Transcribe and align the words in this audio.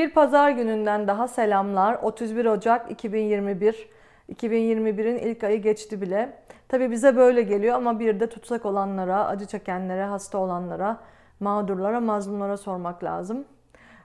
Bir 0.00 0.10
pazar 0.10 0.50
gününden 0.50 1.08
daha 1.08 1.28
selamlar. 1.28 1.98
31 2.02 2.46
Ocak 2.46 2.90
2021. 2.90 3.88
2021'in 4.32 5.18
ilk 5.18 5.44
ayı 5.44 5.62
geçti 5.62 6.00
bile. 6.00 6.32
Tabi 6.68 6.90
bize 6.90 7.16
böyle 7.16 7.42
geliyor 7.42 7.76
ama 7.76 8.00
bir 8.00 8.20
de 8.20 8.28
tutsak 8.28 8.66
olanlara, 8.66 9.26
acı 9.26 9.46
çekenlere, 9.46 10.04
hasta 10.04 10.38
olanlara, 10.38 11.00
mağdurlara, 11.40 12.00
mazlumlara 12.00 12.56
sormak 12.56 13.04
lazım. 13.04 13.44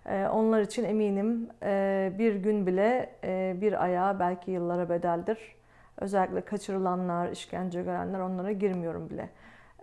Ee, 0.05 0.27
onlar 0.27 0.61
için 0.61 0.83
eminim 0.83 1.49
e, 1.63 2.13
bir 2.17 2.35
gün 2.35 2.67
bile 2.67 3.09
e, 3.23 3.55
bir 3.61 3.83
aya 3.83 4.19
belki 4.19 4.51
yıllara 4.51 4.89
bedeldir. 4.89 5.55
Özellikle 5.97 6.41
kaçırılanlar, 6.41 7.31
işkence 7.31 7.83
görenler 7.83 8.19
onlara 8.19 8.51
girmiyorum 8.51 9.09
bile. 9.09 9.29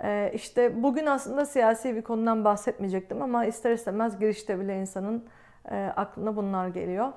Ee, 0.02 0.30
işte 0.34 0.82
bugün 0.82 1.06
aslında 1.06 1.46
siyasi 1.46 1.96
bir 1.96 2.02
konudan 2.02 2.44
bahsetmeyecektim 2.44 3.22
ama 3.22 3.44
ister 3.44 3.72
istemez 3.72 4.18
girişte 4.18 4.60
bile 4.60 4.80
insanın 4.80 5.24
e, 5.70 5.92
aklına 5.96 6.36
bunlar 6.36 6.68
geliyor. 6.68 7.12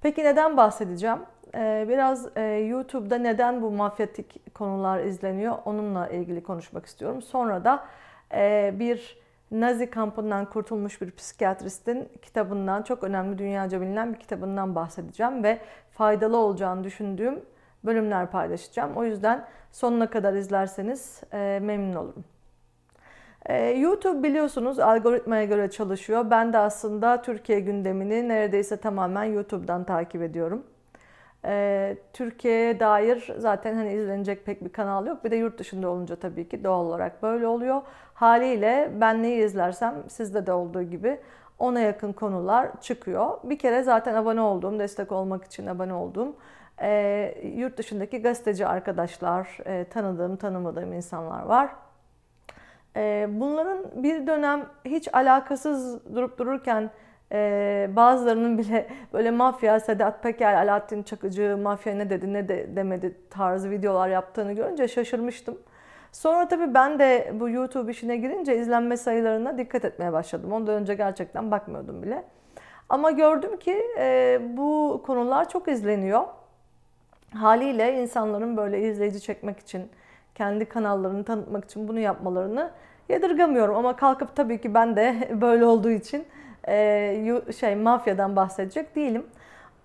Peki 0.00 0.24
neden 0.24 0.56
bahsedeceğim? 0.56 1.18
Ee, 1.54 1.86
biraz 1.88 2.28
YouTube'da 2.68 3.18
neden 3.18 3.62
bu 3.62 3.70
mafyatik 3.70 4.54
konular 4.54 5.04
izleniyor 5.04 5.58
onunla 5.64 6.08
ilgili 6.08 6.42
konuşmak 6.42 6.86
istiyorum. 6.86 7.22
Sonra 7.22 7.64
da 7.64 7.84
bir 8.78 9.24
Nazi 9.50 9.90
kampından 9.90 10.50
kurtulmuş 10.50 11.00
bir 11.00 11.10
psikiyatristin 11.10 12.08
kitabından, 12.22 12.82
çok 12.82 13.04
önemli 13.04 13.38
dünyaca 13.38 13.80
bilinen 13.80 14.14
bir 14.14 14.18
kitabından 14.18 14.74
bahsedeceğim 14.74 15.44
ve 15.44 15.58
faydalı 15.90 16.36
olacağını 16.36 16.84
düşündüğüm 16.84 17.40
bölümler 17.84 18.30
paylaşacağım. 18.30 18.96
O 18.96 19.04
yüzden 19.04 19.44
sonuna 19.72 20.10
kadar 20.10 20.34
izlerseniz 20.34 21.22
e, 21.32 21.58
memnun 21.62 21.94
olurum. 21.94 22.24
E, 23.46 23.70
YouTube 23.70 24.22
biliyorsunuz 24.22 24.78
algoritmaya 24.78 25.44
göre 25.44 25.70
çalışıyor. 25.70 26.30
Ben 26.30 26.52
de 26.52 26.58
aslında 26.58 27.22
Türkiye 27.22 27.60
gündemini 27.60 28.28
neredeyse 28.28 28.76
tamamen 28.76 29.24
YouTube'dan 29.24 29.84
takip 29.84 30.22
ediyorum. 30.22 30.62
E, 31.44 31.96
Türkiye'ye 32.12 32.80
dair 32.80 33.30
zaten 33.38 33.74
hani 33.74 33.92
izlenecek 33.92 34.46
pek 34.46 34.64
bir 34.64 34.68
kanal 34.72 35.06
yok. 35.06 35.24
Bir 35.24 35.30
de 35.30 35.36
yurt 35.36 35.58
dışında 35.58 35.88
olunca 35.88 36.16
tabii 36.16 36.48
ki 36.48 36.64
doğal 36.64 36.86
olarak 36.86 37.22
böyle 37.22 37.46
oluyor. 37.46 37.82
Haliyle 38.14 38.90
ben 39.00 39.22
neyi 39.22 39.44
izlersem 39.44 39.94
sizde 40.08 40.46
de 40.46 40.52
olduğu 40.52 40.82
gibi 40.82 41.20
ona 41.58 41.80
yakın 41.80 42.12
konular 42.12 42.80
çıkıyor. 42.80 43.30
Bir 43.44 43.58
kere 43.58 43.82
zaten 43.82 44.14
abone 44.14 44.40
olduğum, 44.40 44.78
destek 44.78 45.12
olmak 45.12 45.44
için 45.44 45.66
abone 45.66 45.94
olduğum 45.94 46.36
e, 46.82 47.34
yurt 47.56 47.78
dışındaki 47.78 48.22
gazeteci 48.22 48.66
arkadaşlar, 48.66 49.58
e, 49.66 49.84
tanıdığım, 49.84 50.36
tanımadığım 50.36 50.92
insanlar 50.92 51.42
var. 51.42 51.70
E, 52.96 53.26
bunların 53.30 53.78
bir 54.02 54.26
dönem 54.26 54.66
hiç 54.84 55.08
alakasız 55.14 56.04
durup 56.14 56.38
dururken 56.38 56.90
e, 57.32 57.90
bazılarının 57.96 58.58
bile 58.58 58.86
böyle 59.12 59.30
mafya, 59.30 59.80
Sedat 59.80 60.22
Peker, 60.22 60.54
Alaaddin 60.54 61.02
Çakıcı, 61.02 61.58
mafya 61.62 61.94
ne 61.94 62.10
dedi 62.10 62.32
ne 62.32 62.48
de 62.48 62.76
demedi 62.76 63.14
tarzı 63.30 63.70
videolar 63.70 64.08
yaptığını 64.08 64.52
görünce 64.52 64.88
şaşırmıştım. 64.88 65.58
Sonra 66.12 66.48
tabii 66.48 66.74
ben 66.74 66.98
de 66.98 67.32
bu 67.40 67.48
YouTube 67.48 67.90
işine 67.90 68.16
girince 68.16 68.58
izlenme 68.58 68.96
sayılarına 68.96 69.58
dikkat 69.58 69.84
etmeye 69.84 70.12
başladım. 70.12 70.52
Ondan 70.52 70.74
önce 70.74 70.94
gerçekten 70.94 71.50
bakmıyordum 71.50 72.02
bile. 72.02 72.24
Ama 72.88 73.10
gördüm 73.10 73.56
ki 73.56 73.82
e, 73.98 74.40
bu 74.56 75.02
konular 75.06 75.48
çok 75.48 75.68
izleniyor. 75.68 76.24
Haliyle 77.34 78.02
insanların 78.02 78.56
böyle 78.56 78.88
izleyici 78.88 79.20
çekmek 79.20 79.58
için, 79.58 79.90
kendi 80.34 80.64
kanallarını 80.64 81.24
tanıtmak 81.24 81.64
için 81.64 81.88
bunu 81.88 81.98
yapmalarını 81.98 82.70
yadırgamıyorum. 83.08 83.76
Ama 83.76 83.96
kalkıp 83.96 84.36
tabii 84.36 84.60
ki 84.60 84.74
ben 84.74 84.96
de 84.96 85.28
böyle 85.40 85.64
olduğu 85.64 85.90
için 85.90 86.26
e, 86.68 87.42
şey 87.60 87.76
mafyadan 87.76 88.36
bahsedecek 88.36 88.96
değilim. 88.96 89.26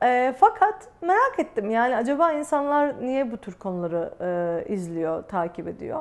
E, 0.04 0.36
fakat 0.40 0.88
merak 1.02 1.40
ettim 1.40 1.70
yani 1.70 1.96
acaba 1.96 2.32
insanlar 2.32 3.02
niye 3.02 3.32
bu 3.32 3.38
tür 3.38 3.54
konuları 3.54 4.14
e, 4.22 4.74
izliyor, 4.74 5.24
takip 5.24 5.68
ediyor? 5.68 6.00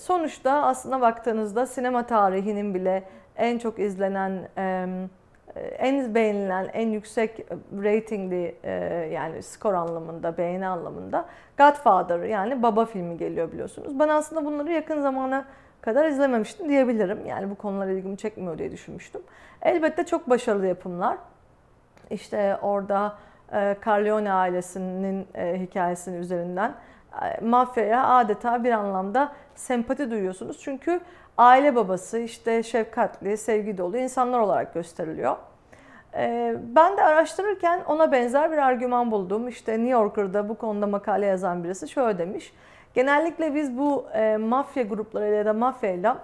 Sonuçta 0.00 0.52
aslında 0.52 1.00
baktığınızda 1.00 1.66
sinema 1.66 2.06
tarihinin 2.06 2.74
bile 2.74 3.04
en 3.36 3.58
çok 3.58 3.78
izlenen, 3.78 4.48
en 5.60 6.14
beğenilen, 6.14 6.70
en 6.72 6.88
yüksek 6.88 7.46
ratingli 7.82 8.54
e, 8.64 8.72
yani 9.12 9.42
skor 9.42 9.74
anlamında, 9.74 10.38
beğeni 10.38 10.66
anlamında 10.66 11.24
Godfather 11.58 12.22
yani 12.22 12.62
baba 12.62 12.84
filmi 12.84 13.16
geliyor 13.16 13.52
biliyorsunuz. 13.52 13.98
Ben 13.98 14.08
aslında 14.08 14.44
bunları 14.44 14.72
yakın 14.72 15.00
zamana 15.00 15.44
kadar 15.80 16.08
izlememiştim 16.08 16.68
diyebilirim. 16.68 17.26
Yani 17.26 17.50
bu 17.50 17.54
konular 17.54 17.86
ilgimi 17.86 18.16
çekmiyor 18.16 18.58
diye 18.58 18.72
düşünmüştüm. 18.72 19.22
Elbette 19.62 20.04
çok 20.06 20.30
başarılı 20.30 20.66
yapımlar. 20.66 21.18
İşte 22.10 22.56
orada 22.62 23.16
e, 23.52 23.76
Carleone 23.86 24.32
ailesinin 24.32 25.26
e, 25.34 25.60
hikayesinin 25.60 26.18
üzerinden 26.18 26.70
e, 26.70 26.74
mafyaya 27.42 28.08
adeta 28.08 28.64
bir 28.64 28.70
anlamda 28.70 29.32
sempati 29.54 30.10
duyuyorsunuz. 30.10 30.58
Çünkü 30.60 31.00
aile 31.38 31.76
babası 31.76 32.18
işte 32.18 32.62
şefkatli, 32.62 33.36
sevgi 33.36 33.78
dolu 33.78 33.96
insanlar 33.96 34.38
olarak 34.38 34.74
gösteriliyor. 34.74 35.36
Ben 36.58 36.96
de 36.96 37.04
araştırırken 37.04 37.80
ona 37.88 38.12
benzer 38.12 38.52
bir 38.52 38.58
argüman 38.58 39.10
buldum. 39.10 39.48
İşte 39.48 39.72
New 39.72 39.90
Yorker'da 39.90 40.48
bu 40.48 40.54
konuda 40.54 40.86
makale 40.86 41.26
yazan 41.26 41.64
birisi 41.64 41.88
şöyle 41.88 42.18
demiş. 42.18 42.52
Genellikle 42.94 43.54
biz 43.54 43.78
bu 43.78 44.06
mafya 44.38 44.82
gruplarıyla 44.82 45.36
ya 45.36 45.44
da 45.44 45.52
mafyayla 45.52 46.18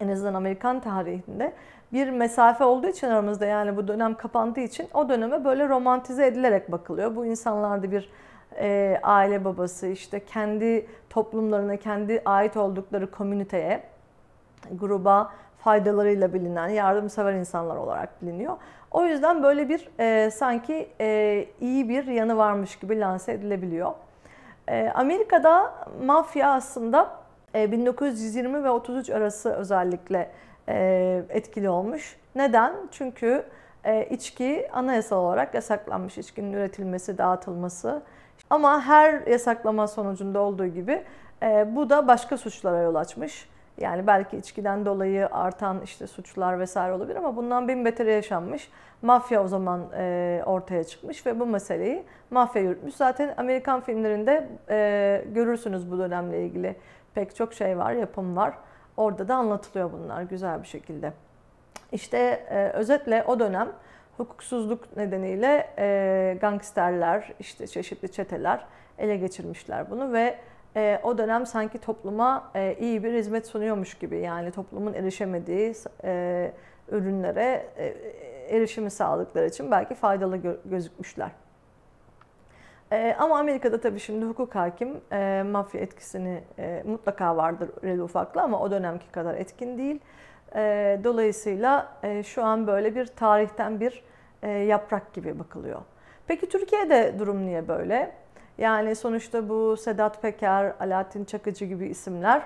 en 0.00 0.08
azından 0.08 0.34
Amerikan 0.34 0.80
tarihinde 0.80 1.52
bir 1.92 2.10
mesafe 2.10 2.64
olduğu 2.64 2.86
için 2.86 3.08
aramızda 3.08 3.46
yani 3.46 3.76
bu 3.76 3.88
dönem 3.88 4.14
kapandığı 4.14 4.60
için 4.60 4.88
o 4.94 5.08
döneme 5.08 5.44
böyle 5.44 5.68
romantize 5.68 6.26
edilerek 6.26 6.72
bakılıyor. 6.72 7.16
Bu 7.16 7.26
insanlarda 7.26 7.90
bir 7.90 8.10
e, 8.58 9.00
aile 9.02 9.44
babası 9.44 9.86
işte 9.86 10.24
kendi 10.24 10.86
toplumlarına, 11.10 11.76
kendi 11.76 12.22
ait 12.24 12.56
oldukları 12.56 13.10
komüniteye, 13.10 13.82
gruba 14.72 15.32
faydalarıyla 15.58 16.34
bilinen, 16.34 16.68
yardımsever 16.68 17.32
insanlar 17.32 17.76
olarak 17.76 18.22
biliniyor. 18.22 18.56
O 18.90 19.04
yüzden 19.04 19.42
böyle 19.42 19.68
bir 19.68 19.88
e, 20.00 20.30
sanki 20.30 20.88
e, 21.00 21.46
iyi 21.60 21.88
bir 21.88 22.06
yanı 22.06 22.36
varmış 22.36 22.76
gibi 22.76 23.00
lanse 23.00 23.32
edilebiliyor. 23.32 23.92
E, 24.68 24.92
Amerika'da 24.94 25.74
mafya 26.04 26.52
aslında 26.52 27.10
e, 27.54 27.72
1920 27.72 28.64
ve 28.64 28.70
33 28.70 29.10
arası 29.10 29.52
özellikle 29.52 30.30
e, 30.68 31.22
etkili 31.28 31.68
olmuş. 31.68 32.16
Neden? 32.34 32.74
Çünkü 32.90 33.44
e, 33.84 34.06
içki 34.10 34.68
anayasal 34.72 35.16
olarak 35.16 35.54
yasaklanmış. 35.54 36.18
İçkinin 36.18 36.52
üretilmesi, 36.52 37.18
dağıtılması. 37.18 38.02
Ama 38.50 38.80
her 38.80 39.26
yasaklama 39.26 39.86
sonucunda 39.86 40.40
olduğu 40.40 40.66
gibi 40.66 41.04
e, 41.42 41.76
bu 41.76 41.90
da 41.90 42.08
başka 42.08 42.36
suçlara 42.36 42.78
yol 42.78 42.94
açmış. 42.94 43.48
Yani 43.78 44.06
belki 44.06 44.36
içkiden 44.36 44.86
dolayı 44.86 45.28
artan 45.32 45.80
işte 45.84 46.06
suçlar 46.06 46.58
vesaire 46.58 46.92
olabilir 46.92 47.16
ama 47.16 47.36
bundan 47.36 47.68
bin 47.68 47.84
beteri 47.84 48.10
yaşanmış. 48.10 48.70
Mafya 49.02 49.44
o 49.44 49.48
zaman 49.48 49.80
ortaya 50.46 50.84
çıkmış 50.84 51.26
ve 51.26 51.40
bu 51.40 51.46
meseleyi 51.46 52.02
mafya 52.30 52.62
yürütmüş. 52.62 52.94
Zaten 52.94 53.34
Amerikan 53.36 53.80
filmlerinde 53.80 54.48
görürsünüz 55.34 55.90
bu 55.90 55.98
dönemle 55.98 56.46
ilgili 56.46 56.76
pek 57.14 57.36
çok 57.36 57.54
şey 57.54 57.78
var, 57.78 57.92
yapım 57.92 58.36
var. 58.36 58.54
Orada 58.96 59.28
da 59.28 59.34
anlatılıyor 59.34 59.92
bunlar 59.92 60.22
güzel 60.22 60.62
bir 60.62 60.68
şekilde. 60.68 61.12
İşte 61.92 62.18
e, 62.50 62.68
özetle 62.68 63.24
o 63.26 63.38
dönem 63.38 63.68
hukuksuzluk 64.16 64.96
nedeniyle 64.96 65.68
e, 65.78 66.38
gangsterler, 66.40 67.32
işte 67.40 67.66
çeşitli 67.66 68.12
çeteler 68.12 68.66
ele 68.98 69.16
geçirmişler 69.16 69.90
bunu 69.90 70.12
ve 70.12 70.38
e, 70.76 71.00
o 71.02 71.18
dönem 71.18 71.46
sanki 71.46 71.78
topluma 71.78 72.50
e, 72.54 72.76
iyi 72.80 73.04
bir 73.04 73.14
hizmet 73.14 73.46
sunuyormuş 73.46 73.94
gibi 73.94 74.18
yani 74.18 74.50
toplumun 74.50 74.94
erişemediği 74.94 75.74
e, 76.04 76.52
ürünlere 76.88 77.66
e, 77.76 77.86
erişimi 78.56 78.90
sağladıkları 78.90 79.46
için 79.46 79.70
belki 79.70 79.94
faydalı 79.94 80.38
gözükmüşler. 80.64 81.30
E, 82.92 83.16
ama 83.18 83.38
Amerika'da 83.38 83.80
tabii 83.80 84.00
şimdi 84.00 84.24
hukuk 84.24 84.54
hakim 84.54 85.00
e, 85.12 85.42
mafya 85.46 85.80
etkisini 85.80 86.42
e, 86.58 86.82
mutlaka 86.86 87.36
vardır 87.36 87.70
reli 87.84 88.02
ufaklı 88.02 88.42
ama 88.42 88.60
o 88.60 88.70
dönemki 88.70 89.10
kadar 89.10 89.34
etkin 89.34 89.78
değil. 89.78 90.00
E, 90.54 91.00
dolayısıyla 91.04 91.92
e, 92.02 92.22
şu 92.22 92.44
an 92.44 92.66
böyle 92.66 92.94
bir 92.94 93.06
tarihten 93.06 93.80
bir 93.80 94.02
e, 94.42 94.50
yaprak 94.50 95.12
gibi 95.12 95.38
bakılıyor. 95.38 95.80
Peki 96.26 96.48
Türkiye'de 96.48 97.14
durum 97.18 97.46
niye 97.46 97.68
böyle? 97.68 98.12
Yani 98.58 98.96
sonuçta 98.96 99.48
bu 99.48 99.76
Sedat 99.76 100.22
Peker, 100.22 100.72
Alaaddin 100.80 101.24
Çakıcı 101.24 101.64
gibi 101.64 101.86
isimler 101.86 102.42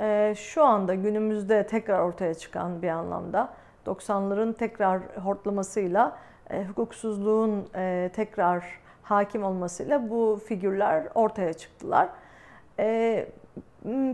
e, 0.00 0.34
şu 0.36 0.64
anda 0.64 0.94
günümüzde 0.94 1.66
tekrar 1.66 2.00
ortaya 2.00 2.34
çıkan 2.34 2.82
bir 2.82 2.88
anlamda 2.88 3.54
90'ların 3.86 4.54
tekrar 4.54 5.00
hortlamasıyla 5.24 6.16
e, 6.50 6.64
hukuksuzluğun 6.64 7.68
e, 7.74 8.10
tekrar 8.14 8.64
hakim 9.02 9.44
olmasıyla 9.44 10.10
bu 10.10 10.40
figürler 10.48 11.04
ortaya 11.14 11.52
çıktılar. 11.52 12.08
Ee, 12.78 13.26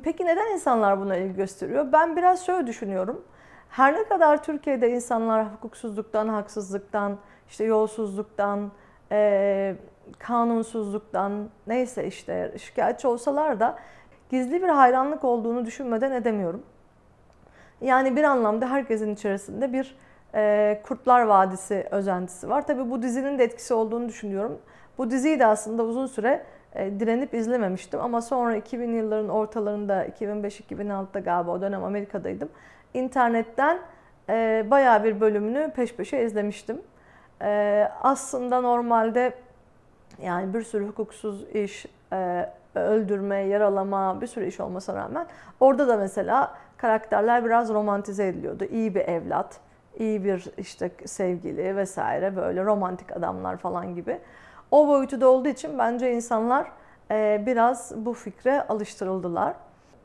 peki 0.04 0.26
neden 0.26 0.52
insanlar 0.52 1.00
buna 1.00 1.16
ilgi 1.16 1.36
gösteriyor? 1.36 1.92
Ben 1.92 2.16
biraz 2.16 2.46
şöyle 2.46 2.66
düşünüyorum. 2.66 3.24
Her 3.68 3.94
ne 3.94 4.04
kadar 4.04 4.42
Türkiye'de 4.42 4.90
insanlar 4.90 5.52
hukuksuzluktan, 5.54 6.28
haksızlıktan, 6.28 7.18
işte 7.48 7.64
yolsuzluktan, 7.64 8.72
e, 9.12 9.76
kanunsuzluktan 10.18 11.48
neyse 11.66 12.06
işte 12.06 12.54
şikayetçi 12.58 13.08
olsalar 13.08 13.60
da 13.60 13.78
gizli 14.30 14.62
bir 14.62 14.68
hayranlık 14.68 15.24
olduğunu 15.24 15.66
düşünmeden 15.66 16.12
edemiyorum. 16.12 16.62
Yani 17.80 18.16
bir 18.16 18.24
anlamda 18.24 18.70
herkesin 18.70 19.14
içerisinde 19.14 19.72
bir 19.72 19.96
e, 20.34 20.80
Kurtlar 20.86 21.22
Vadisi 21.22 21.88
özentisi 21.90 22.48
var. 22.48 22.66
Tabii 22.66 22.90
bu 22.90 23.02
dizinin 23.02 23.38
de 23.38 23.44
etkisi 23.44 23.74
olduğunu 23.74 24.08
düşünüyorum. 24.08 24.58
Bu 24.98 25.10
diziyi 25.10 25.38
de 25.40 25.46
aslında 25.46 25.84
uzun 25.84 26.06
süre 26.06 26.44
direnip 26.74 27.34
izlememiştim 27.34 28.00
ama 28.00 28.22
sonra 28.22 28.56
2000 28.56 28.92
yılların 28.92 29.28
ortalarında 29.28 30.06
2005-2006'da 30.06 31.20
galiba 31.20 31.50
o 31.50 31.60
dönem 31.60 31.84
Amerika'daydım. 31.84 32.48
İnternetten 32.94 33.78
e, 34.28 34.66
bayağı 34.70 35.04
bir 35.04 35.20
bölümünü 35.20 35.72
peş 35.76 35.94
peşe 35.94 36.22
izlemiştim. 36.22 36.82
E, 37.42 37.88
aslında 38.02 38.60
normalde 38.60 39.32
yani 40.22 40.54
bir 40.54 40.62
sürü 40.62 40.88
hukuksuz 40.88 41.42
iş, 41.54 41.86
e, 42.12 42.48
öldürme, 42.74 43.36
yaralama 43.36 44.20
bir 44.20 44.26
sürü 44.26 44.46
iş 44.46 44.60
olmasına 44.60 44.96
rağmen 44.96 45.26
orada 45.60 45.88
da 45.88 45.96
mesela 45.96 46.54
karakterler 46.76 47.44
biraz 47.44 47.68
romantize 47.68 48.26
ediliyordu. 48.26 48.64
İyi 48.64 48.94
bir 48.94 49.00
evlat, 49.00 49.60
iyi 49.98 50.24
bir 50.24 50.44
işte 50.58 50.90
sevgili 51.04 51.76
vesaire 51.76 52.36
böyle 52.36 52.64
romantik 52.64 53.16
adamlar 53.16 53.56
falan 53.56 53.94
gibi. 53.94 54.18
O 54.70 54.88
boyutu 54.88 55.20
da 55.20 55.28
olduğu 55.28 55.48
için 55.48 55.78
bence 55.78 56.12
insanlar 56.12 56.66
e, 57.10 57.42
biraz 57.46 57.92
bu 57.96 58.12
fikre 58.12 58.62
alıştırıldılar. 58.62 59.54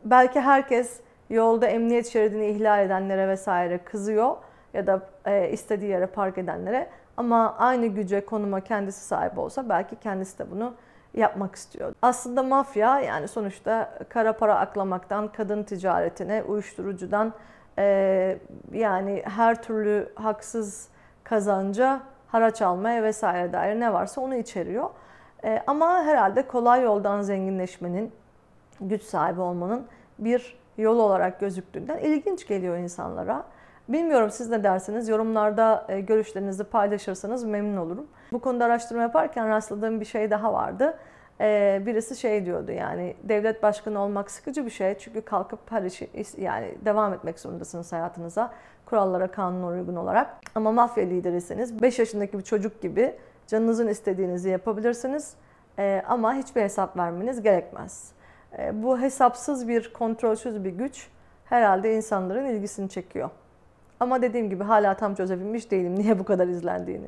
Belki 0.05 0.41
herkes 0.41 0.99
yolda 1.29 1.67
emniyet 1.67 2.07
şeridini 2.07 2.47
ihlal 2.47 2.85
edenlere 2.85 3.27
vesaire 3.27 3.77
kızıyor 3.77 4.35
ya 4.73 4.87
da 4.87 5.01
e, 5.25 5.49
istediği 5.49 5.91
yere 5.91 6.05
park 6.05 6.37
edenlere 6.37 6.89
ama 7.17 7.55
aynı 7.57 7.87
güce, 7.87 8.25
konuma 8.25 8.61
kendisi 8.61 9.05
sahip 9.05 9.37
olsa 9.37 9.69
belki 9.69 9.95
kendisi 9.95 10.39
de 10.39 10.51
bunu 10.51 10.73
yapmak 11.13 11.55
istiyor. 11.55 11.93
Aslında 12.01 12.43
mafya 12.43 12.99
yani 12.99 13.27
sonuçta 13.27 13.97
kara 14.09 14.33
para 14.33 14.55
aklamaktan 14.55 15.27
kadın 15.27 15.63
ticaretine, 15.63 16.43
uyuşturucudan 16.43 17.33
e, 17.77 18.37
yani 18.73 19.23
her 19.25 19.63
türlü 19.63 20.09
haksız 20.15 20.87
kazanca 21.23 22.01
haraç 22.31 22.61
almaya 22.61 23.03
vesaire 23.03 23.53
dair 23.53 23.79
ne 23.79 23.93
varsa 23.93 24.21
onu 24.21 24.35
içeriyor. 24.35 24.89
E, 25.43 25.63
ama 25.67 26.03
herhalde 26.03 26.47
kolay 26.47 26.83
yoldan 26.83 27.21
zenginleşmenin, 27.21 28.11
güç 28.81 29.03
sahibi 29.03 29.41
olmanın 29.41 29.85
bir 30.19 30.59
yol 30.77 30.99
olarak 30.99 31.39
gözüktüğünden 31.39 31.97
ilginç 31.97 32.47
geliyor 32.47 32.77
insanlara. 32.77 33.43
Bilmiyorum 33.89 34.29
siz 34.31 34.49
ne 34.49 34.63
dersiniz? 34.63 35.09
Yorumlarda 35.09 35.85
e, 35.89 35.99
görüşlerinizi 35.99 36.63
paylaşırsanız 36.63 37.43
memnun 37.43 37.77
olurum. 37.77 38.07
Bu 38.31 38.39
konuda 38.39 38.65
araştırma 38.65 39.01
yaparken 39.01 39.49
rastladığım 39.49 39.99
bir 39.99 40.05
şey 40.05 40.31
daha 40.31 40.53
vardı. 40.53 40.97
E, 41.41 41.81
birisi 41.85 42.15
şey 42.15 42.45
diyordu 42.45 42.71
yani 42.71 43.15
devlet 43.23 43.63
başkanı 43.63 43.99
olmak 43.99 44.31
sıkıcı 44.31 44.65
bir 44.65 44.71
şey. 44.71 44.97
Çünkü 44.97 45.21
kalkıp 45.21 45.71
her 45.71 45.83
işi 45.83 46.09
yani 46.37 46.75
devam 46.85 47.13
etmek 47.13 47.39
zorundasınız 47.39 47.91
hayatınıza. 47.91 48.53
Kurallara, 48.85 49.27
kanuna 49.27 49.67
uygun 49.67 49.95
olarak. 49.95 50.37
Ama 50.55 50.71
mafya 50.71 51.03
liderisiniz. 51.03 51.81
5 51.81 51.99
yaşındaki 51.99 52.37
bir 52.37 52.43
çocuk 52.43 52.81
gibi 52.81 53.15
canınızın 53.47 53.87
istediğinizi 53.87 54.49
yapabilirsiniz. 54.49 55.33
E, 55.79 56.03
ama 56.07 56.33
hiçbir 56.33 56.61
hesap 56.61 56.97
vermeniz 56.97 57.41
gerekmez. 57.41 58.11
Bu 58.73 58.99
hesapsız 58.99 59.67
bir, 59.67 59.93
kontrolsüz 59.93 60.63
bir 60.63 60.69
güç 60.69 61.07
herhalde 61.45 61.95
insanların 61.95 62.45
ilgisini 62.45 62.89
çekiyor. 62.89 63.29
Ama 63.99 64.21
dediğim 64.21 64.49
gibi 64.49 64.63
hala 64.63 64.93
tam 64.93 65.15
çözebilmiş 65.15 65.71
değilim 65.71 65.95
niye 65.99 66.19
bu 66.19 66.23
kadar 66.23 66.47
izlendiğini. 66.47 67.07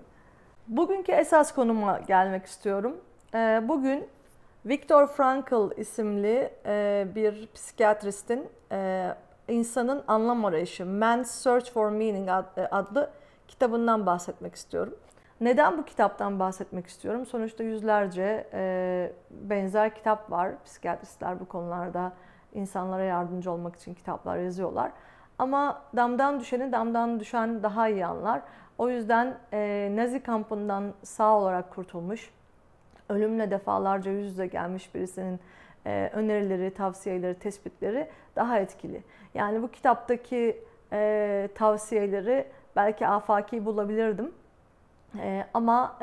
Bugünkü 0.68 1.12
esas 1.12 1.56
konuma 1.56 2.00
gelmek 2.00 2.46
istiyorum. 2.46 2.98
Ee, 3.36 3.62
bugün 3.68 4.08
Viktor 4.66 5.08
Frankl 5.08 5.80
isimli 5.80 6.54
e, 6.66 7.08
bir 7.16 7.50
psikiyatristin 7.54 8.50
e, 8.72 9.10
insanın 9.48 10.04
anlam 10.08 10.46
arayışı, 10.46 10.86
Man's 10.86 11.32
Search 11.32 11.72
for 11.72 11.90
Meaning 11.90 12.30
e, 12.30 12.62
adlı 12.68 13.10
kitabından 13.48 14.06
bahsetmek 14.06 14.56
istiyorum. 14.56 14.96
Neden 15.42 15.78
bu 15.78 15.86
kitaptan 15.86 16.40
bahsetmek 16.40 16.88
istiyorum? 16.88 17.26
Sonuçta 17.26 17.64
yüzlerce 17.64 18.48
benzer 19.32 19.96
kitap 19.96 20.32
var. 20.32 20.52
Psikiyatristler 20.66 21.40
bu 21.40 21.46
konularda 21.46 22.12
insanlara 22.54 23.04
yardımcı 23.04 23.52
olmak 23.52 23.76
için 23.76 23.94
kitaplar 23.94 24.38
yazıyorlar. 24.38 24.92
Ama 25.40 25.82
damdan 25.96 26.40
düşeni 26.40 26.72
damdan 26.72 27.20
düşen 27.20 27.64
daha 27.64 27.90
iyi 27.90 28.06
anlar. 28.06 28.42
O 28.78 28.90
yüzden 28.90 29.38
e, 29.54 29.92
Nazi 29.96 30.24
kampından 30.24 30.94
sağ 31.04 31.38
olarak 31.38 31.76
kurtulmuş, 31.76 32.32
ölümle 33.12 33.52
defalarca 33.52 34.12
yüz 34.12 34.26
yüze 34.26 34.48
gelmiş 34.48 34.96
birisinin 34.96 35.40
e, 35.86 36.10
önerileri, 36.14 36.74
tavsiyeleri, 36.74 37.40
tespitleri 37.40 38.08
daha 38.36 38.60
etkili. 38.60 39.04
Yani 39.34 39.62
bu 39.62 39.72
kitaptaki 39.72 40.64
e, 40.94 41.50
tavsiyeleri 41.56 42.48
belki 42.76 43.08
afaki 43.08 43.66
bulabilirdim. 43.66 44.32
E, 45.20 45.46
ama 45.54 46.00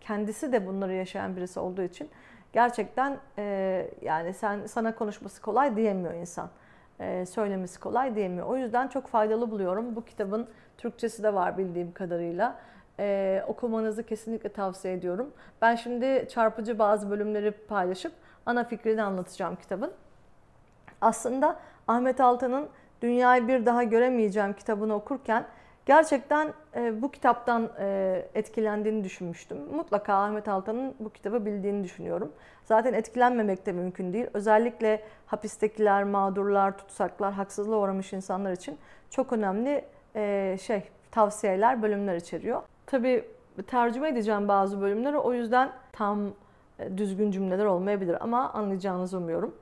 kendisi 0.00 0.52
de 0.52 0.66
bunları 0.66 0.92
yaşayan 0.92 1.36
birisi 1.36 1.60
olduğu 1.60 1.82
için 1.82 2.08
gerçekten 2.52 3.18
yani 4.02 4.34
sen 4.34 4.66
sana 4.66 4.94
konuşması 4.94 5.42
kolay 5.42 5.76
diyemiyor 5.76 6.14
insan. 6.14 6.48
Söylemesi 7.26 7.80
kolay 7.80 8.14
diyemiyor. 8.14 8.46
O 8.46 8.56
yüzden 8.56 8.88
çok 8.88 9.06
faydalı 9.06 9.50
buluyorum. 9.50 9.96
Bu 9.96 10.04
kitabın 10.04 10.48
Türkçesi 10.78 11.22
de 11.22 11.34
var 11.34 11.58
bildiğim 11.58 11.92
kadarıyla. 11.92 12.56
Ee, 13.00 13.44
okumanızı 13.48 14.06
kesinlikle 14.06 14.48
tavsiye 14.48 14.94
ediyorum. 14.94 15.32
Ben 15.62 15.74
şimdi 15.74 16.28
çarpıcı 16.30 16.78
bazı 16.78 17.10
bölümleri 17.10 17.50
paylaşıp 17.50 18.12
ana 18.46 18.64
fikrini 18.64 19.02
anlatacağım 19.02 19.56
kitabın. 19.56 19.92
Aslında 21.00 21.56
Ahmet 21.88 22.20
Altan'ın 22.20 22.68
Dünyayı 23.02 23.48
Bir 23.48 23.66
Daha 23.66 23.82
Göremeyeceğim 23.82 24.52
kitabını 24.52 24.94
okurken 24.94 25.44
gerçekten 25.86 26.52
e, 26.76 27.02
bu 27.02 27.10
kitaptan 27.10 27.70
e, 27.78 28.26
etkilendiğini 28.34 29.04
düşünmüştüm. 29.04 29.58
Mutlaka 29.74 30.14
Ahmet 30.14 30.48
Altan'ın 30.48 30.94
bu 31.00 31.10
kitabı 31.10 31.46
bildiğini 31.46 31.84
düşünüyorum. 31.84 32.32
Zaten 32.64 32.92
etkilenmemek 32.92 33.66
de 33.66 33.72
mümkün 33.72 34.12
değil. 34.12 34.26
Özellikle 34.34 35.02
hapistekiler, 35.26 36.04
mağdurlar, 36.04 36.78
tutsaklar, 36.78 37.32
haksızlığa 37.32 37.78
uğramış 37.78 38.12
insanlar 38.12 38.52
için 38.52 38.78
çok 39.10 39.32
önemli 39.32 39.84
e, 40.16 40.56
şey 40.60 40.82
tavsiyeler, 41.10 41.82
bölümler 41.82 42.16
içeriyor. 42.16 42.62
Tabii 42.94 43.24
tercüme 43.66 44.08
edeceğim 44.08 44.48
bazı 44.48 44.80
bölümleri 44.80 45.18
o 45.18 45.32
yüzden 45.32 45.72
tam 45.92 46.20
e, 46.78 46.98
düzgün 46.98 47.30
cümleler 47.30 47.64
olmayabilir 47.64 48.24
ama 48.24 48.52
anlayacağınızı 48.52 49.18
umuyorum. 49.18 49.54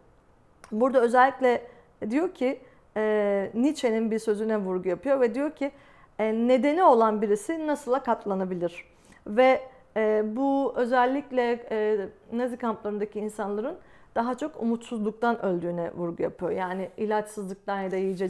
Burada 0.72 1.00
özellikle 1.00 1.62
diyor 2.10 2.34
ki 2.34 2.60
e, 2.96 3.50
Nietzsche'nin 3.54 4.10
bir 4.10 4.18
sözüne 4.18 4.58
vurgu 4.58 4.88
yapıyor 4.88 5.20
ve 5.20 5.34
diyor 5.34 5.50
ki 5.50 5.72
e, 6.18 6.32
nedeni 6.32 6.82
olan 6.84 7.22
birisi 7.22 7.66
nasıla 7.66 8.02
katlanabilir 8.02 8.84
ve 9.26 9.60
e, 9.96 10.22
bu 10.36 10.72
özellikle 10.76 11.66
e, 11.70 12.08
Nazi 12.32 12.56
kamplarındaki 12.56 13.20
insanların 13.20 13.76
daha 14.14 14.38
çok 14.38 14.62
umutsuzluktan 14.62 15.44
öldüğüne 15.44 15.92
vurgu 15.94 16.22
yapıyor. 16.22 16.50
Yani 16.50 16.90
ilaçsızlıktan 16.96 17.80
ya 17.80 17.90
da 17.90 17.96
yiyece, 17.96 18.28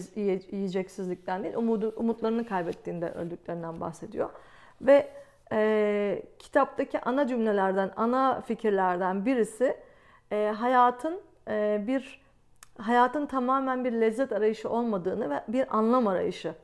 yiyeceksizlikten 0.50 1.42
değil, 1.42 1.54
umudu, 1.54 1.94
umutlarını 1.96 2.46
kaybettiğinde 2.46 3.10
öldüklerinden 3.10 3.80
bahsediyor. 3.80 4.30
Ve 4.82 5.08
e, 5.52 6.22
kitaptaki 6.38 7.00
ana 7.00 7.26
cümlelerden, 7.26 7.90
ana 7.96 8.40
fikirlerden 8.40 9.26
birisi 9.26 9.76
e, 10.32 10.54
hayatın 10.58 11.20
e, 11.48 11.84
bir 11.86 12.22
hayatın 12.78 13.26
tamamen 13.26 13.84
bir 13.84 13.92
lezzet 13.92 14.32
arayışı 14.32 14.68
olmadığını 14.70 15.30
ve 15.30 15.44
bir 15.48 15.76
anlam 15.76 16.06
arayışı 16.06 16.54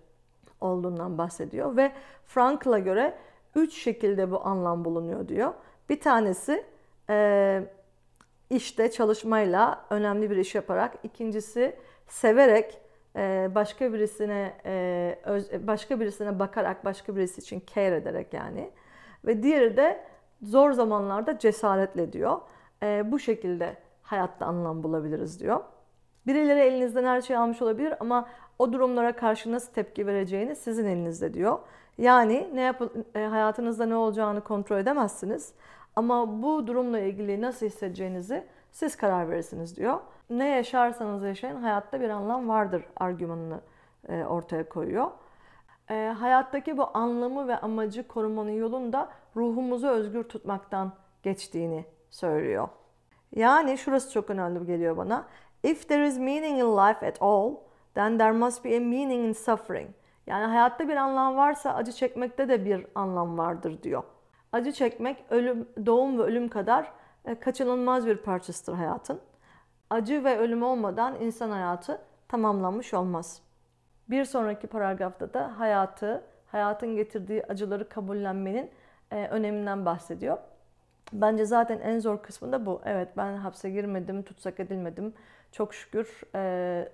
olduğundan 0.61 1.19
bahsediyor 1.19 1.77
ve 1.77 1.93
Frankl'a 2.27 2.79
göre 2.79 3.15
üç 3.55 3.75
şekilde 3.75 4.31
bu 4.31 4.47
anlam 4.47 4.85
bulunuyor 4.85 5.29
diyor. 5.29 5.55
Bir 5.89 6.01
tanesi 6.01 6.65
e, 7.11 7.63
işte 8.51 8.91
çalışmayla 8.91 9.85
önemli 9.91 10.31
bir 10.31 10.37
iş 10.37 10.55
yaparak, 10.55 10.95
ikincisi 11.03 11.77
severek 12.09 12.79
başka 13.55 13.93
birisine 13.93 14.53
e, 14.65 15.67
başka 15.67 16.01
birisine 16.01 16.39
bakarak, 16.39 16.85
başka 16.85 17.17
birisi 17.17 17.41
için 17.41 17.63
care 17.75 17.97
ederek 17.97 18.35
yani. 18.35 18.71
Ve 19.27 19.43
diğeri 19.43 19.77
de 19.77 20.01
zor 20.43 20.73
zamanlarda 20.73 21.39
cesaretle 21.39 22.13
diyor. 22.13 22.41
E, 22.83 23.13
bu 23.13 23.19
şekilde 23.19 23.77
hayatta 24.03 24.47
anlam 24.47 24.83
bulabiliriz 24.83 25.41
diyor. 25.41 25.61
Birileri 26.27 26.61
elinizden 26.61 27.05
her 27.05 27.21
şeyi 27.21 27.39
almış 27.39 27.63
olabilir 27.63 27.95
ama 28.01 28.29
o 28.59 28.73
durumlara 28.73 29.17
karşı 29.17 29.53
nasıl 29.53 29.73
tepki 29.73 30.07
vereceğini 30.07 30.57
sizin 30.57 30.87
elinizde 30.87 31.35
diyor. 31.35 31.59
Yani 31.99 32.51
ne 32.55 32.61
yap 32.61 32.83
hayatınızda 33.15 33.87
ne 33.87 33.97
olacağını 33.97 34.41
kontrol 34.41 34.79
edemezsiniz. 34.79 35.53
Ama 35.97 36.43
bu 36.43 36.67
durumla 36.67 36.99
ilgili 36.99 37.41
nasıl 37.41 37.67
hissedeceğinizi 37.67 38.45
siz 38.71 38.97
karar 38.97 39.31
verirsiniz 39.31 39.77
diyor. 39.77 40.01
Ne 40.31 40.49
yaşarsanız 40.49 41.23
yaşayın 41.23 41.63
hayatta 41.63 42.01
bir 42.01 42.11
anlam 42.11 42.49
vardır 42.49 42.85
argümanını 42.97 43.61
e, 44.09 44.25
ortaya 44.25 44.69
koyuyor. 44.69 45.11
e, 45.91 46.15
hayattaki 46.19 46.77
bu 46.77 46.91
anlamı 46.95 47.49
ve 47.49 47.57
amacı 47.59 48.09
korumanın 48.09 48.51
yolunda 48.51 49.09
ruhumuzu 49.37 49.87
özgür 49.87 50.25
tutmaktan 50.25 50.93
geçtiğini 51.23 51.85
söylüyor. 52.11 52.69
Yani 53.37 53.79
şurası 53.79 54.13
çok 54.13 54.31
önemli 54.31 54.67
geliyor 54.67 54.97
bana. 54.97 55.27
If 55.63 55.89
there 55.89 56.07
is 56.07 56.19
meaning 56.19 56.59
in 56.59 56.77
life 56.77 57.07
at 57.07 57.17
all, 57.21 57.55
then 57.95 58.19
there 58.19 58.33
must 58.33 58.65
be 58.65 58.77
a 58.77 58.81
meaning 58.81 59.29
in 59.29 59.33
suffering. 59.33 59.91
Yani 60.27 60.47
hayatta 60.47 60.89
bir 60.89 60.97
anlam 60.97 61.37
varsa 61.37 61.75
acı 61.75 61.93
çekmekte 61.93 62.49
de 62.49 62.65
bir 62.65 62.87
anlam 62.95 63.39
vardır 63.39 63.83
diyor. 63.83 64.03
Acı 64.53 64.73
çekmek 64.73 65.25
ölüm, 65.31 65.69
doğum 65.87 66.19
ve 66.19 66.23
ölüm 66.23 66.49
kadar 66.49 66.93
kaçınılmaz 67.35 68.07
bir 68.07 68.17
parçasıdır 68.17 68.75
hayatın. 68.75 69.21
Acı 69.91 70.25
ve 70.25 70.39
ölüm 70.39 70.63
olmadan 70.63 71.21
insan 71.21 71.51
hayatı 71.51 72.01
tamamlanmış 72.29 72.95
olmaz. 72.95 73.43
Bir 74.11 74.25
sonraki 74.25 74.67
paragrafta 74.67 75.35
da 75.35 75.59
hayatı, 75.59 76.25
hayatın 76.47 76.97
getirdiği 76.97 77.45
acıları 77.45 77.89
kabullenmenin 77.89 78.71
e, 79.11 79.27
öneminden 79.29 79.87
bahsediyor. 79.87 80.39
Bence 81.13 81.45
zaten 81.45 81.79
en 81.79 81.99
zor 81.99 82.23
kısmı 82.23 82.53
da 82.53 82.67
bu. 82.67 82.81
Evet 82.85 83.09
ben 83.17 83.37
hapse 83.37 83.71
girmedim, 83.71 84.23
tutsak 84.23 84.61
edilmedim. 84.61 85.15
Çok 85.53 85.75
şükür 85.75 86.23
e, 86.35 86.89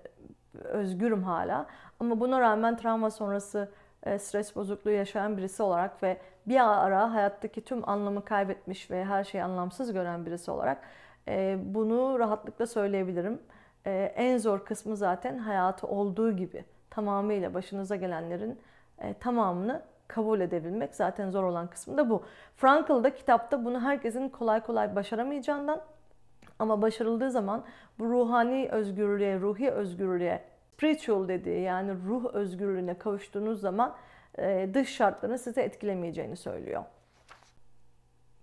özgürüm 0.63 1.23
hala. 1.23 1.67
Ama 1.99 2.19
buna 2.19 2.41
rağmen 2.41 2.77
travma 2.77 3.11
sonrası 3.11 3.71
e, 4.03 4.19
stres 4.19 4.55
bozukluğu 4.55 4.91
yaşayan 4.91 5.37
birisi 5.37 5.63
olarak 5.63 6.03
ve 6.03 6.17
bir 6.47 6.85
ara 6.85 7.13
hayattaki 7.13 7.61
tüm 7.61 7.89
anlamı 7.89 8.25
kaybetmiş 8.25 8.91
ve 8.91 9.05
her 9.05 9.23
şeyi 9.23 9.43
anlamsız 9.43 9.93
gören 9.93 10.25
birisi 10.25 10.51
olarak 10.51 10.81
e, 11.27 11.57
bunu 11.61 12.19
rahatlıkla 12.19 12.67
söyleyebilirim. 12.67 13.41
E, 13.85 14.13
en 14.15 14.37
zor 14.37 14.65
kısmı 14.65 14.97
zaten 14.97 15.37
hayatı 15.37 15.87
olduğu 15.87 16.31
gibi 16.31 16.65
tamamıyla 16.89 17.53
başınıza 17.53 17.95
gelenlerin 17.95 18.59
tamamını 19.19 19.81
kabul 20.07 20.39
edebilmek. 20.39 20.95
Zaten 20.95 21.29
zor 21.29 21.43
olan 21.43 21.67
kısmı 21.67 21.97
da 21.97 22.09
bu. 22.09 22.23
Frankl 22.55 23.03
da 23.03 23.13
kitapta 23.13 23.65
bunu 23.65 23.81
herkesin 23.81 24.29
kolay 24.29 24.61
kolay 24.61 24.95
başaramayacağından 24.95 25.81
ama 26.59 26.81
başarıldığı 26.81 27.31
zaman 27.31 27.63
bu 27.99 28.05
ruhani 28.05 28.69
özgürlüğe, 28.71 29.39
ruhi 29.39 29.71
özgürlüğe, 29.71 30.43
spiritual 30.75 31.27
dediği 31.27 31.61
yani 31.61 31.91
ruh 32.07 32.25
özgürlüğüne 32.33 32.97
kavuştuğunuz 32.97 33.61
zaman 33.61 33.89
e, 33.89 33.93
dış 34.73 34.89
şartların 34.89 35.35
sizi 35.35 35.61
etkilemeyeceğini 35.61 36.35
söylüyor. 36.35 36.83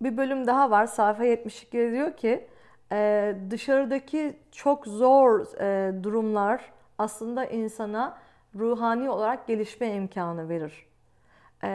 Bir 0.00 0.16
bölüm 0.16 0.46
daha 0.46 0.70
var. 0.70 0.86
Sayfa 0.86 1.24
72 1.24 1.72
diyor 1.72 2.16
ki 2.16 2.48
e, 2.92 3.34
dışarıdaki 3.50 4.36
çok 4.52 4.86
zor 4.86 5.60
e, 5.60 6.02
durumlar 6.02 6.72
aslında 6.98 7.44
insana 7.44 8.18
ruhani 8.54 9.10
olarak 9.10 9.46
gelişme 9.46 9.94
imkanı 9.94 10.48
verir. 10.48 10.86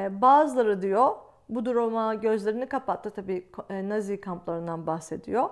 Bazıları 0.10 0.82
diyor 0.82 1.16
bu 1.50 1.66
duruma 1.66 2.16
gözlerini 2.16 2.66
kapattı. 2.66 3.10
Tabii 3.12 3.48
Nazi 3.70 4.22
kamplarından 4.22 4.88
bahsediyor. 4.88 5.50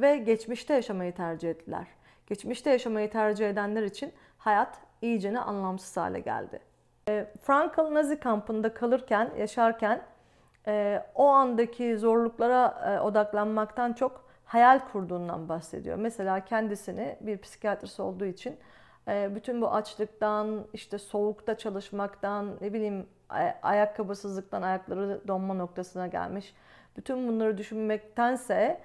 Ve 0.00 0.16
geçmişte 0.26 0.74
yaşamayı 0.74 1.14
tercih 1.14 1.50
ettiler. 1.50 1.86
Geçmişte 2.26 2.70
yaşamayı 2.70 3.10
tercih 3.10 3.50
edenler 3.50 3.82
için 3.82 4.12
hayat 4.38 4.78
iyicene 5.02 5.40
anlamsız 5.40 5.96
hale 5.96 6.20
geldi. 6.20 6.60
E, 7.08 7.26
Frankl 7.42 7.94
Nazi 7.94 8.20
kampında 8.20 8.74
kalırken, 8.74 9.30
yaşarken 9.38 10.02
e, 10.66 11.02
o 11.14 11.26
andaki 11.26 11.98
zorluklara 11.98 12.94
e, 12.94 13.00
odaklanmaktan 13.00 13.92
çok 13.92 14.24
hayal 14.44 14.80
kurduğundan 14.92 15.48
bahsediyor. 15.48 15.96
Mesela 15.96 16.44
kendisini 16.44 17.16
bir 17.20 17.38
psikiyatrist 17.38 18.00
olduğu 18.00 18.24
için 18.24 18.56
bütün 19.06 19.62
bu 19.62 19.72
açlıktan, 19.72 20.66
işte 20.72 20.98
soğukta 20.98 21.58
çalışmaktan, 21.58 22.56
ne 22.60 22.72
bileyim 22.72 23.06
ayakkabısızlıktan 23.62 24.62
ayakları 24.62 25.20
donma 25.28 25.54
noktasına 25.54 26.06
gelmiş. 26.06 26.54
Bütün 26.96 27.28
bunları 27.28 27.58
düşünmektense 27.58 28.80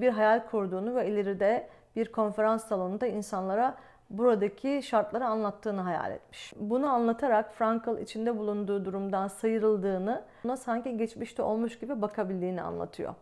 bir 0.00 0.08
hayal 0.08 0.46
kurduğunu 0.46 0.94
ve 0.94 1.08
ileride 1.08 1.68
bir 1.96 2.12
konferans 2.12 2.68
salonunda 2.68 3.06
insanlara 3.06 3.76
buradaki 4.10 4.80
şartları 4.82 5.26
anlattığını 5.26 5.80
hayal 5.80 6.12
etmiş. 6.12 6.52
Bunu 6.56 6.86
anlatarak 6.86 7.54
Frankl 7.54 7.98
içinde 7.98 8.38
bulunduğu 8.38 8.84
durumdan 8.84 9.28
sıyrıldığını, 9.28 10.24
buna 10.44 10.56
sanki 10.56 10.96
geçmişte 10.96 11.42
olmuş 11.42 11.78
gibi 11.78 12.02
bakabildiğini 12.02 12.62
anlatıyor. 12.62 13.14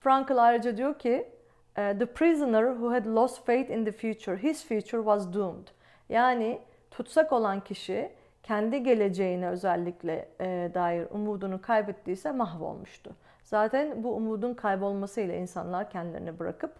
Frankl 0.00 0.38
ayrıca 0.38 0.76
diyor 0.76 0.98
ki, 0.98 1.28
e, 1.76 1.98
The 1.98 2.06
prisoner 2.06 2.64
who 2.64 2.92
had 2.92 3.06
lost 3.06 3.46
faith 3.46 3.70
in 3.70 3.84
the 3.84 3.92
future, 3.92 4.42
his 4.42 4.68
future 4.68 5.02
was 5.02 5.34
doomed. 5.34 5.66
Yani 6.08 6.60
tutsak 6.90 7.32
olan 7.32 7.60
kişi 7.60 8.12
kendi 8.42 8.82
geleceğine 8.82 9.48
özellikle 9.48 10.28
e, 10.40 10.70
dair 10.74 11.06
umudunu 11.10 11.62
kaybettiyse 11.62 12.32
mahvolmuştu. 12.32 13.10
Zaten 13.44 14.04
bu 14.04 14.14
umudun 14.14 14.54
kaybolmasıyla 14.54 15.34
insanlar 15.34 15.90
kendilerini 15.90 16.38
bırakıp 16.38 16.72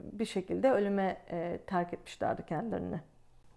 bir 0.00 0.24
şekilde 0.24 0.72
ölüme 0.72 1.16
e, 1.30 1.58
terk 1.66 1.92
etmişlerdi 1.92 2.46
kendilerini. 2.46 3.00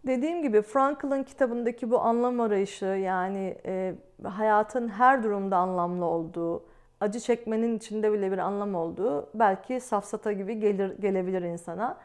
Dediğim 0.08 0.42
gibi 0.42 0.62
Frankl'ın 0.62 1.24
kitabındaki 1.24 1.92
bu 1.92 2.00
anlam 2.00 2.40
arayışı 2.40 2.86
yani 2.86 3.58
e, 3.66 3.96
hayatın 4.24 4.88
her 4.88 5.24
durumda 5.24 5.58
anlamlı 5.58 6.06
olduğu, 6.06 6.64
acı 7.00 7.20
çekmenin 7.20 7.78
içinde 7.78 8.14
bile 8.14 8.32
bir 8.32 8.38
anlam 8.38 8.76
olduğu 8.76 9.30
belki 9.34 9.80
safsata 9.80 10.32
gibi 10.32 10.60
gelir 10.60 10.98
gelebilir 11.00 11.42
insana. 11.42 11.98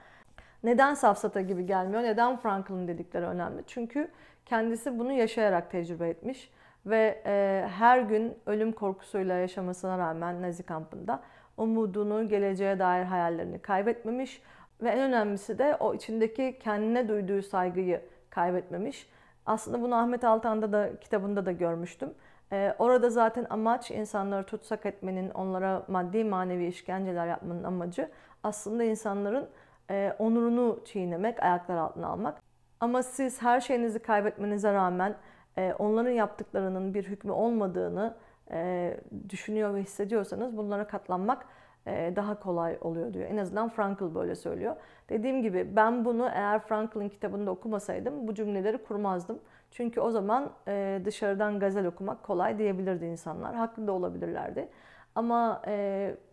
Neden 0.64 0.94
safsata 0.94 1.40
gibi 1.40 1.66
gelmiyor? 1.66 2.02
Neden 2.02 2.36
Frankl'ın 2.36 2.88
dedikleri 2.88 3.26
önemli? 3.26 3.62
Çünkü 3.66 4.10
kendisi 4.46 4.98
bunu 4.98 5.12
yaşayarak 5.12 5.70
tecrübe 5.70 6.08
etmiş 6.08 6.50
ve 6.86 7.22
e, 7.26 7.66
her 7.68 7.98
gün 7.98 8.34
ölüm 8.46 8.72
korkusuyla 8.72 9.34
yaşamasına 9.34 9.98
rağmen 9.98 10.42
Nazi 10.42 10.62
kampında 10.62 11.22
umudunu, 11.56 12.28
geleceğe 12.28 12.78
dair 12.78 13.04
hayallerini 13.04 13.58
kaybetmemiş 13.58 14.42
ve 14.82 14.90
en 14.90 15.00
önemlisi 15.00 15.58
de 15.58 15.76
o 15.80 15.94
içindeki 15.94 16.58
kendine 16.60 17.08
duyduğu 17.08 17.42
saygıyı 17.42 18.00
kaybetmemiş. 18.30 19.08
Aslında 19.46 19.82
bunu 19.82 19.94
Ahmet 19.94 20.24
Altan'da 20.24 20.72
da 20.72 21.00
kitabında 21.00 21.46
da 21.46 21.52
görmüştüm. 21.52 22.14
Ee, 22.52 22.74
orada 22.78 23.10
zaten 23.10 23.46
amaç 23.50 23.90
insanları 23.90 24.46
tutsak 24.46 24.86
etmenin, 24.86 25.30
onlara 25.30 25.82
maddi 25.88 26.24
manevi 26.24 26.66
işkenceler 26.66 27.26
yapmanın 27.26 27.64
amacı 27.64 28.10
aslında 28.42 28.84
insanların 28.84 29.48
e, 29.90 30.16
onurunu 30.18 30.80
çiğnemek, 30.84 31.42
ayaklar 31.42 31.76
altına 31.76 32.06
almak. 32.06 32.42
Ama 32.80 33.02
siz 33.02 33.42
her 33.42 33.60
şeyinizi 33.60 33.98
kaybetmenize 33.98 34.72
rağmen 34.72 35.14
e, 35.58 35.74
onların 35.78 36.10
yaptıklarının 36.10 36.94
bir 36.94 37.04
hükmü 37.04 37.32
olmadığını 37.32 38.14
e, 38.50 38.96
düşünüyor 39.28 39.74
ve 39.74 39.82
hissediyorsanız 39.82 40.56
bunlara 40.56 40.86
katlanmak 40.86 41.46
e, 41.86 42.12
daha 42.16 42.40
kolay 42.40 42.78
oluyor 42.80 43.14
diyor. 43.14 43.30
En 43.30 43.36
azından 43.36 43.68
Frankl 43.68 44.14
böyle 44.14 44.34
söylüyor. 44.34 44.76
Dediğim 45.08 45.42
gibi 45.42 45.76
ben 45.76 46.04
bunu 46.04 46.28
eğer 46.34 46.58
Frankl'ın 46.58 47.08
kitabında 47.08 47.50
okumasaydım 47.50 48.28
bu 48.28 48.34
cümleleri 48.34 48.78
kurmazdım. 48.78 49.38
Çünkü 49.70 50.00
o 50.00 50.10
zaman 50.10 50.50
e, 50.68 51.00
dışarıdan 51.04 51.58
gazel 51.60 51.86
okumak 51.86 52.22
kolay 52.22 52.58
diyebilirdi 52.58 53.04
insanlar. 53.04 53.54
Haklı 53.54 53.86
da 53.86 53.92
olabilirlerdi. 53.92 54.68
Ama 55.14 55.62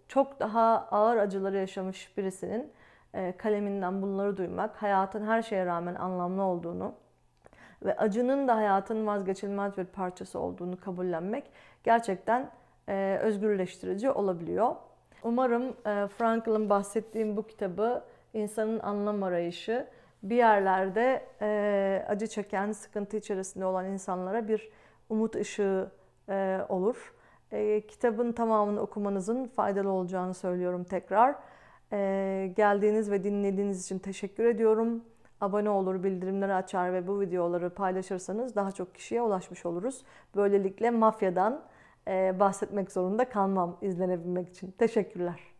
çok 0.07 0.39
daha 0.39 0.87
ağır 0.91 1.17
acıları 1.17 1.57
yaşamış 1.57 2.17
birisinin 2.17 2.71
kaleminden 3.37 4.01
bunları 4.01 4.37
duymak, 4.37 4.81
hayatın 4.81 5.25
her 5.25 5.41
şeye 5.41 5.65
rağmen 5.65 5.95
anlamlı 5.95 6.43
olduğunu 6.43 6.93
ve 7.85 7.97
acının 7.97 8.47
da 8.47 8.55
hayatın 8.55 9.07
vazgeçilmez 9.07 9.77
bir 9.77 9.85
parçası 9.85 10.39
olduğunu 10.39 10.79
kabullenmek 10.79 11.43
gerçekten 11.83 12.51
e, 12.89 13.19
özgürleştirici 13.21 14.11
olabiliyor. 14.11 14.75
Umarım 15.23 15.63
e, 15.63 16.07
Frankl'ın 16.07 16.69
bahsettiğim 16.69 17.37
bu 17.37 17.47
kitabı 17.47 18.03
insanın 18.33 18.79
anlam 18.79 19.23
arayışı 19.23 19.87
bir 20.23 20.35
yerlerde 20.35 21.25
e, 21.41 22.05
acı 22.07 22.27
çeken, 22.27 22.71
sıkıntı 22.71 23.17
içerisinde 23.17 23.65
olan 23.65 23.85
insanlara 23.85 24.47
bir 24.47 24.69
umut 25.09 25.35
ışığı 25.35 25.91
e, 26.29 26.59
olur. 26.69 27.13
E, 27.51 27.87
kitabın 27.87 28.31
tamamını 28.31 28.81
okumanızın 28.81 29.47
faydalı 29.47 29.89
olacağını 29.89 30.33
söylüyorum 30.33 30.83
tekrar. 30.83 31.35
E, 31.91 32.53
geldiğiniz 32.55 33.11
ve 33.11 33.23
dinlediğiniz 33.23 33.85
için 33.85 33.99
teşekkür 33.99 34.45
ediyorum 34.45 35.03
abone 35.43 35.69
olur, 35.69 36.03
bildirimleri 36.03 36.53
açar 36.53 36.93
ve 36.93 37.07
bu 37.07 37.21
videoları 37.21 37.69
paylaşırsanız 37.69 38.55
daha 38.55 38.71
çok 38.71 38.95
kişiye 38.95 39.21
ulaşmış 39.21 39.65
oluruz. 39.65 40.03
Böylelikle 40.35 40.91
mafyadan 40.91 41.61
bahsetmek 42.39 42.91
zorunda 42.91 43.29
kalmam 43.29 43.77
izlenebilmek 43.81 44.49
için. 44.49 44.71
Teşekkürler. 44.71 45.52